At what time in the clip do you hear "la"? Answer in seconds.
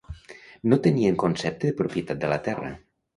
2.33-2.39